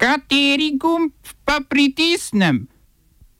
[0.00, 1.12] Kateri gumb
[1.44, 2.64] pa pritisnem?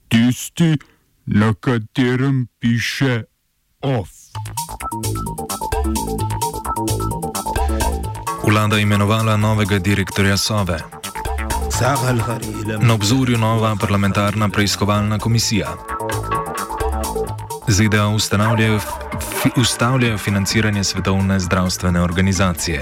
[0.07, 0.77] Tisti,
[1.25, 3.23] na katerem piše
[3.81, 4.09] OF.
[8.47, 10.79] Vlada je imenovala novega direktorja Sove.
[12.81, 15.73] Na obzorju nova parlamentarna preiskovalna komisija.
[17.67, 18.79] ZDA ustanavljajo,
[19.41, 22.81] fi, ustavljajo financiranje svetovne zdravstvene organizacije.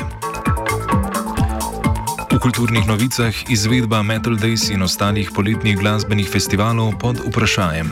[2.39, 7.91] V kulturnih novicah izvedba Metal Days in ostalih poletnih glasbenih festivalov pod vprašanjem.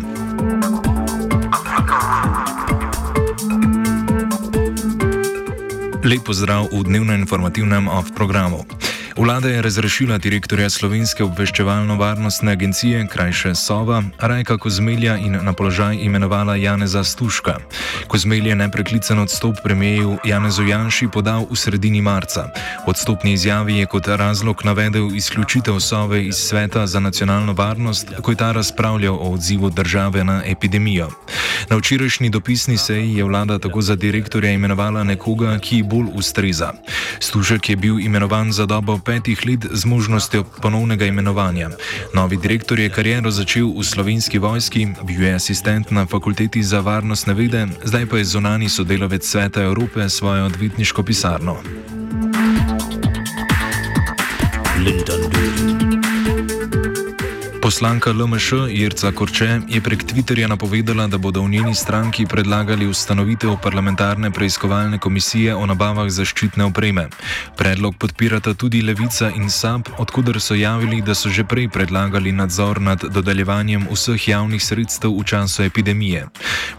[6.00, 8.64] Lep pozdrav v dnevnem informativnem off-programu.
[9.18, 16.56] Vlada je razrešila direktorja Slovenske obveščevalno-varnostne agencije, krajše Sova, Rajka Kozmelja in na položaj imenovala
[16.56, 17.56] Janeza Stuška.
[18.08, 22.50] Kozmelj je nepreklican odstop premijeju Janezu Janši podal v sredini marca.
[22.86, 28.38] Odstopni izjavi je kot razlog navedel izključitev Sove iz Sveta za nacionalno varnost, ko je
[28.38, 31.10] ta razpravljal o odzivu države na epidemijo.
[31.70, 36.74] Na včerajšnji dopisni seji je vlada tako za direktorja imenovala nekoga, ki bolj ustreza.
[37.20, 41.70] Stušek je bil imenovan za dobo petih let z možnostjo ponovnega imenovanja.
[42.14, 47.34] Novi direktor je kariero začel v slovenski vojski, bil je asistent na fakulteti za varnostne
[47.34, 51.58] vede, zdaj pa je zunani sodelavec Sveta Evrope svojo odvetniško pisarno.
[57.68, 63.58] Poslanka LMŠ Irca Korče je prek Twitterja napovedala, da bodo v njeni stranki predlagali ustanovitev
[63.64, 67.10] parlamentarne preiskovalne komisije o nabavah zaščitne opreme.
[67.58, 72.80] Predlog podpirata tudi Levica in SAP, odkuder so javili, da so že prej predlagali nadzor
[72.82, 76.30] nad dodeljevanjem vseh javnih sredstev v času epidemije.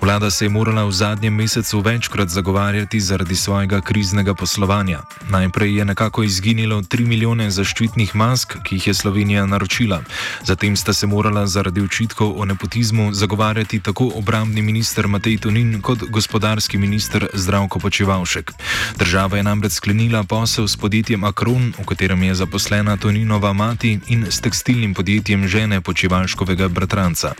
[0.00, 5.04] Vlada se je morala v zadnjem mesecu večkrat zagovarjati zaradi svojega kriznega poslovanja.
[5.28, 10.00] Najprej je nekako izginilo 3 milijone zaščitnih mask, ki jih je Slovenija naročila.
[10.44, 15.98] Zatem sta se morala zaradi očitkov o nepotizmu zagovarjati tako obrambni minister Matej Tonin kot
[16.10, 18.52] gospodarski minister Zdravko Počevalšek.
[18.98, 24.26] Država je namreč sklenila posel s podjetjem Akron, v katerem je zaposlena Toninova mati in
[24.30, 27.32] s tekstilnim podjetjem žene Počevalškovega bratranca.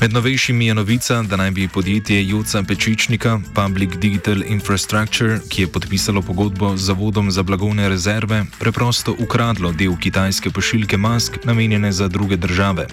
[0.00, 5.68] Med novejšimi je novica, da naj bi podjetje Joca Pečičnika Public Digital Infrastructure, ki je
[5.68, 12.08] podpisalo pogodbo z Zavodom za blagovne rezerve, preprosto ukradlo del kitajske pošiljke mask namenjene za
[12.08, 12.86] druge države države.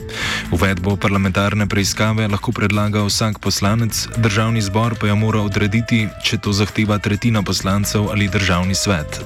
[0.52, 6.54] Uvedbo parlamentarne preiskave lahko predlaga vsak poslanec, državni zbor pa jo mora odrediti, če to
[6.54, 9.22] zahteva tretjina poslancev ali državni svet.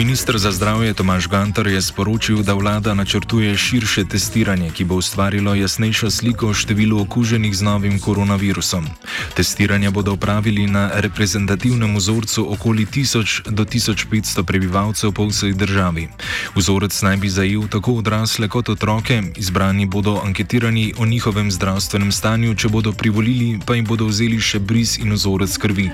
[0.00, 5.52] Ministr za zdravje Tomaš Gantar je sporočil, da vlada načrtuje širše testiranje, ki bo ustvarilo
[5.54, 8.88] jasnejšo sliko o številu okuženih z novim koronavirusom.
[9.36, 16.08] Testiranje bodo upravili na reprezentativnem vzorcu okoli 1000 do 1500 prebivalcev po vsej državi.
[16.56, 22.54] Vzorec naj bi zajel tako odrasle kot otroke, izbrani bodo anketirani o njihovem zdravstvenem stanju,
[22.56, 25.90] če bodo privolili, pa jim bodo vzeli še bris in vzorec krvi.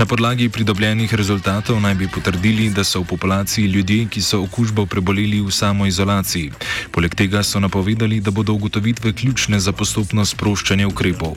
[0.00, 4.42] Na podlagi pridobljenih rezultatov naj bi potrdili, da so v populaciji populaciji ljudi, ki so
[4.42, 6.52] okužbo preboleli v samoizolaciji.
[6.92, 11.34] Poleg tega so napovedali, da bodo ugotovitve ključne za postopno sproščanje ukrepov.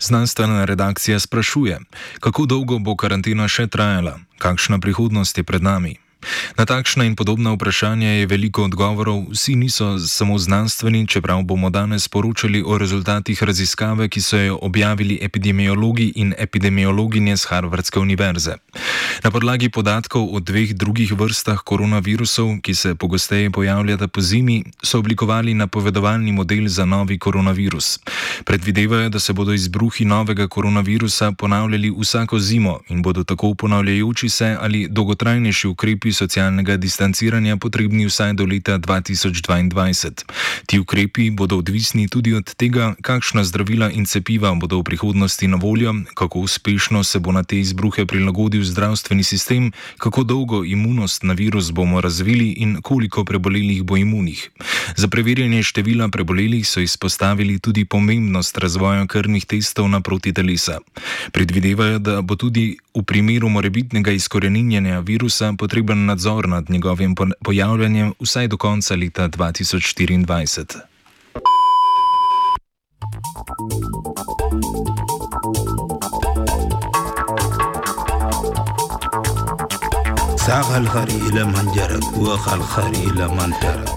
[0.00, 1.78] Znanstvena redakcija sprašuje,
[2.20, 6.03] kako dolgo bo karantena še trajala, kakšna prihodnost je pred nami.
[6.56, 12.08] Na takšna in podobna vprašanja je veliko odgovorov, vsi niso samo znanstveni, čeprav bomo danes
[12.08, 18.56] poročali o rezultatih raziskave, ki so jo objavili epidemiologi in epidemiologinje z Harvardske univerze.
[19.24, 24.98] Na podlagi podatkov o dveh drugih vrstah koronavirusov, ki se pogosteje pojavljata po zimi, so
[24.98, 27.98] oblikovali napovedovalni model za novi koronavirus.
[28.44, 34.56] Predvidevajo, da se bodo izbruhi novega koronavirusa ponavljali vsako zimo in bodo tako ponavljajoči se
[34.60, 40.24] ali dolgotrajnejši ukrepi socialnega distanciranja potrebni vsaj do leta 2022.
[40.66, 45.56] Ti ukrepi bodo odvisni tudi od tega, kakšna zdravila in cepiva bodo v prihodnosti na
[45.56, 51.34] voljo, kako uspešno se bo na te izbruhe prilagodil zdravstveni sistem, kako dolgo imunost na
[51.34, 54.50] virus bomo razvili in koliko prebolelih bo imunih.
[54.96, 60.78] Za preverjanje števila prebolelih so izpostavili tudi pomembnost razvoja krvnih testov na proti telesa.
[61.32, 67.14] Predvidevajo, da bo tudi v primeru morebitnega izkoreninjanja virusa potreben nadzor nad njegovim
[67.44, 70.93] pojavljanjem vsaj do konca leta 2024.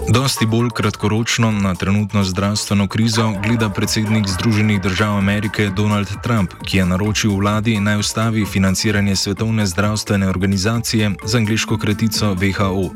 [0.08, 6.76] Dosti bolj kratkoročno na trenutno zdravstveno krizo gleda predsednik Združenih držav Amerike Donald Trump, ki
[6.76, 12.90] je naročil vladi naj ustavi financiranje Svetovne zdravstvene organizacije z angliško kratico WHO.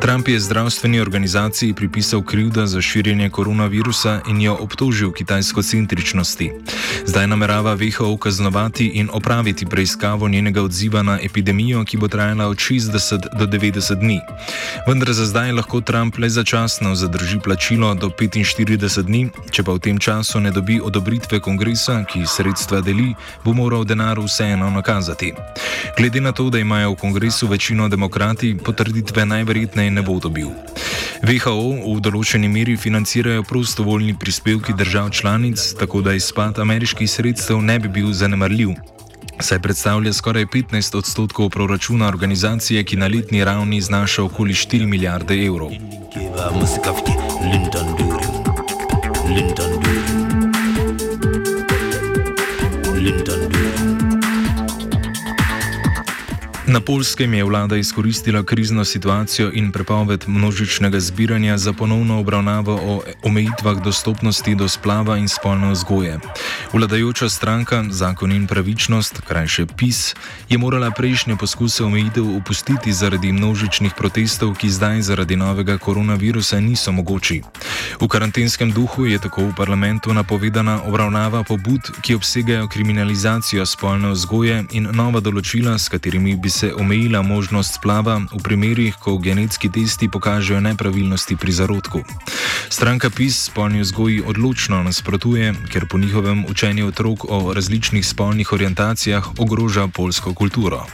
[0.00, 6.50] Trump je zdravstveni organizaciji pripisal krivdo za širjenje koronavirusa in jo obtožil kitajsko-centričnosti.
[7.04, 12.56] Zdaj namerava WHO kaznovati in opraviti preiskavo njenega odziva na epidemijo, ki bo trajala od
[12.56, 14.20] 60 do 90 dni.
[14.86, 19.78] Vendar za zdaj lahko Trump le začasno zadrži plačilo do 45 dni, če pa v
[19.78, 23.14] tem času ne dobi odobritve kongresa, ki sredstva deli,
[23.44, 25.32] bo moral denar vseeno nakazati.
[25.98, 30.48] Glede na to, da imajo v kongresu večino demokrati, potrditve najverjetneje ne bo dobil.
[31.22, 37.78] WHO v določeni meri financirajo prostovoljni prispevki držav članic, tako da izpad ameriških sredstev ne
[37.78, 38.74] bi bil zanemarljiv.
[39.38, 45.38] Saj predstavlja skoraj 15 odstotkov proračuna organizacije, ki na letni ravni znaša okoli 4 milijarde
[45.46, 45.70] evrov.
[47.52, 48.30] Linton Durin.
[49.30, 50.41] Linton Durin.
[56.72, 63.02] Na polskem je vlada izkoristila krizno situacijo in prepoved množičnega zbiranja za ponovno obravnavo o
[63.22, 66.18] omejitvah dostopnosti do splava in spolne vzgoje.
[66.72, 70.14] Vladajoča stranka Zakon in pravičnost, krajše PIS,
[70.48, 76.92] je morala prejšnje poskuse omejitev upustiti zaradi množičnih protestov, ki zdaj zaradi novega koronavirusa niso
[76.92, 77.42] mogoči.
[78.00, 84.64] V karantenskem duhu je tako v parlamentu napovedana obravnava pobud, ki obsegajo kriminalizacijo spolne vzgoje
[84.70, 89.66] in nova določila, s katerimi bi se se omejila možnost splava v primerih, ko genetski
[89.66, 92.06] testi pokažejo nepravilnosti pri zarodku.
[92.70, 99.26] Stranka PIS spolni vzgoji odločno nasprotuje, ker po njihovem učenju otrok o različnih spolnih orientacijah
[99.42, 100.86] ogroža polsko kulturo.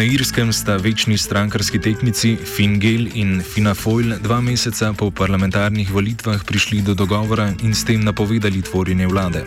[0.00, 6.80] Na Irskem sta večni strankarski tekmici Fingel in Finafoil dva meseca po parlamentarnih volitvah prišli
[6.80, 9.44] do dogovora in s tem napovedali tvorjenje vlade.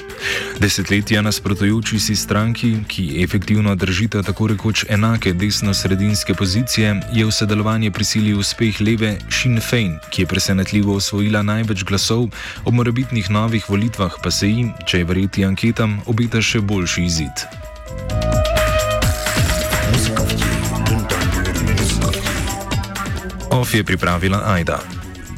[0.62, 7.90] Desetletja nasprotujoči si stranki, ki efektivno držita tako rekoč enake desno-sredinske pozicije, je v sodelovanje
[7.92, 12.30] prisilil uspeh leve Sinn Fein, ki je presenetljivo osvojila največ glasov,
[12.62, 17.63] ob morebitnih novih volitvah pa se jim, če je verjeti anketam, obeta še boljši izid.
[23.54, 25.03] Of je pripravila Aida.